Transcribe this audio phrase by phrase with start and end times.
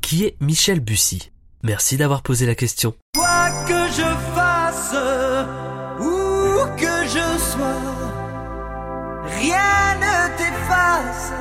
[0.00, 1.30] Qui est Michel Bussy?
[1.62, 2.94] Merci d'avoir posé la question.
[3.14, 4.02] Quoi que je
[4.34, 4.94] fasse,
[6.00, 7.82] où que je sois,
[9.40, 11.32] rien ne t'efface.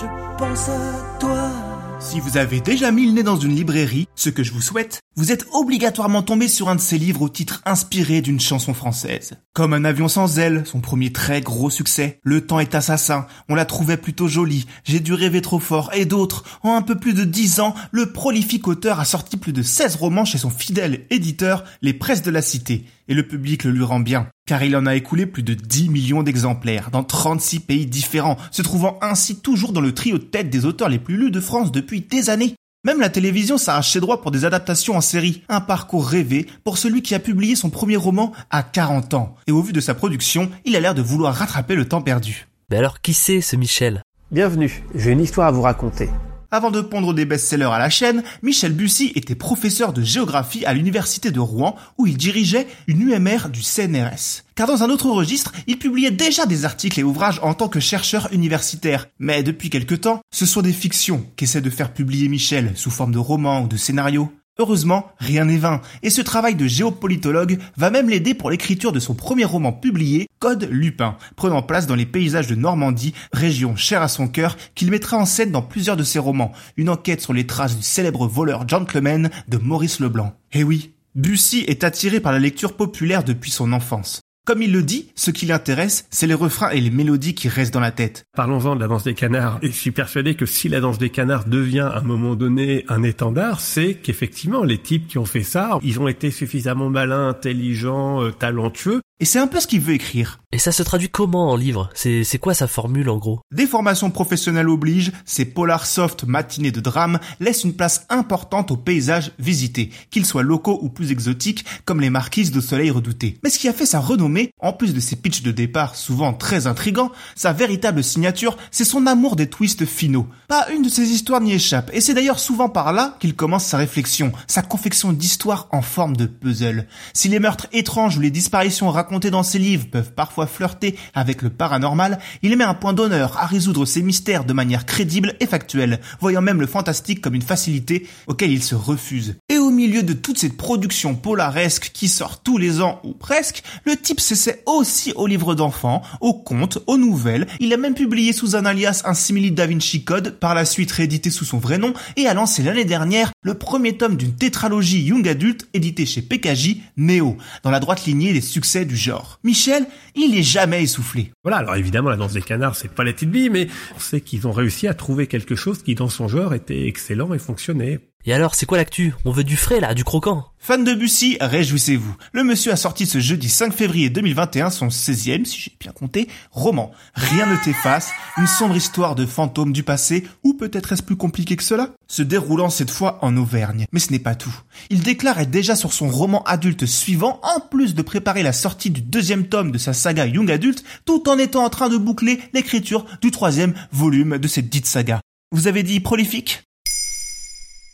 [0.00, 0.06] Je
[0.38, 1.71] pense à toi.
[2.02, 5.00] Si vous avez déjà mis le nez dans une librairie, ce que je vous souhaite,
[5.14, 9.34] vous êtes obligatoirement tombé sur un de ces livres au titre inspiré d'une chanson française.
[9.54, 13.54] Comme Un avion sans ailes, son premier très gros succès, Le temps est assassin, on
[13.54, 16.44] la trouvait plutôt jolie, J'ai dû rêver trop fort, et d'autres.
[16.62, 19.96] En un peu plus de 10 ans, le prolifique auteur a sorti plus de 16
[19.96, 22.84] romans chez son fidèle éditeur, Les Presses de la Cité.
[23.08, 25.88] Et le public le lui rend bien, car il en a écoulé plus de 10
[25.88, 30.50] millions d'exemplaires dans 36 pays différents, se trouvant ainsi toujours dans le trio de tête
[30.50, 32.54] des auteurs les plus lus de France depuis des années.
[32.84, 36.76] Même la télévision s'arrache ses droits pour des adaptations en série, un parcours rêvé pour
[36.76, 39.36] celui qui a publié son premier roman à 40 ans.
[39.46, 42.46] Et au vu de sa production, il a l'air de vouloir rattraper le temps perdu.
[42.70, 44.02] Mais alors qui c'est ce Michel?
[44.32, 46.10] Bienvenue, j'ai une histoire à vous raconter.
[46.54, 50.74] Avant de pondre des best-sellers à la chaîne, Michel Bussy était professeur de géographie à
[50.74, 54.42] l'université de Rouen où il dirigeait une UMR du CNRS.
[54.54, 57.80] Car dans un autre registre, il publiait déjà des articles et ouvrages en tant que
[57.80, 59.06] chercheur universitaire.
[59.18, 63.12] Mais depuis quelque temps, ce sont des fictions qu'essaie de faire publier Michel sous forme
[63.12, 64.30] de romans ou de scénarios.
[64.58, 69.00] Heureusement, rien n'est vain, et ce travail de géopolitologue va même l'aider pour l'écriture de
[69.00, 74.02] son premier roman publié, Code Lupin, prenant place dans les paysages de Normandie, région chère
[74.02, 77.32] à son cœur, qu'il mettra en scène dans plusieurs de ses romans, une enquête sur
[77.32, 80.34] les traces du célèbre voleur gentleman de Maurice Leblanc.
[80.52, 84.21] Eh oui, Bussy est attiré par la lecture populaire depuis son enfance.
[84.44, 87.72] Comme il le dit, ce qui l'intéresse, c'est les refrains et les mélodies qui restent
[87.72, 88.26] dans la tête.
[88.36, 89.60] Parlons-en de la danse des canards.
[89.62, 92.84] Et je suis persuadé que si la danse des canards devient à un moment donné
[92.88, 97.28] un étendard, c'est qu'effectivement, les types qui ont fait ça, ils ont été suffisamment malins,
[97.28, 100.40] intelligents, euh, talentueux et c'est un peu ce qu'il veut écrire.
[100.50, 101.88] Et ça se traduit comment en livre?
[101.94, 103.40] C'est quoi sa formule en gros?
[103.52, 108.76] Des formations professionnelles obligent, ces polar soft matinées de drame laissent une place importante aux
[108.76, 113.38] paysages visités, qu'ils soient locaux ou plus exotiques, comme les marquises de soleil redoutées.
[113.42, 116.34] Mais ce qui a fait sa renommée, en plus de ses pitchs de départ souvent
[116.34, 120.26] très intrigants, sa véritable signature, c'est son amour des twists finaux.
[120.48, 123.64] Pas une de ses histoires n'y échappe, et c'est d'ailleurs souvent par là qu'il commence
[123.64, 126.86] sa réflexion, sa confection d'histoires en forme de puzzle.
[127.14, 131.42] Si les meurtres étranges ou les disparitions racontent dans ses livres peuvent parfois flirter avec
[131.42, 135.46] le paranormal, il met un point d'honneur à résoudre ces mystères de manière crédible et
[135.46, 139.34] factuelle, voyant même le fantastique comme une facilité auquel il se refuse.
[139.48, 143.64] Et au milieu de toute cette production polaresque qui sort tous les ans ou presque,
[143.84, 147.48] le type s'essaie aussi aux livres d'enfants, aux contes, aux nouvelles.
[147.58, 150.92] Il a même publié sous un alias un simili Da Vinci Code, par la suite
[150.92, 155.02] réédité sous son vrai nom, et a lancé l'année dernière le premier tome d'une tétralogie
[155.02, 159.38] young adulte édité chez PKJ, Neo, dans la droite lignée des succès du genre.
[159.44, 161.32] Michel, il est jamais essoufflé.
[161.42, 164.20] Voilà, alors évidemment, la danse des canards, c'est pas la petite bille, mais on sait
[164.20, 168.00] qu'ils ont réussi à trouver quelque chose qui, dans son genre, était excellent et fonctionnait.
[168.24, 169.14] Et alors, c'est quoi l'actu?
[169.24, 170.46] On veut du frais là, du croquant.
[170.60, 172.14] Fan de Bussy, réjouissez-vous.
[172.32, 176.28] Le monsieur a sorti ce jeudi 5 février 2021 son 16e, si j'ai bien compté,
[176.52, 176.92] roman.
[177.14, 181.56] Rien ne t'efface, une sombre histoire de fantômes du passé, ou peut-être est-ce plus compliqué
[181.56, 181.90] que cela?
[182.06, 183.86] Se déroulant cette fois en Auvergne.
[183.90, 184.54] Mais ce n'est pas tout.
[184.88, 188.90] Il déclare être déjà sur son roman adulte suivant, en plus de préparer la sortie
[188.90, 192.40] du deuxième tome de sa saga Young Adult, tout en étant en train de boucler
[192.52, 195.20] l'écriture du troisième volume de cette dite saga.
[195.50, 196.62] Vous avez dit prolifique?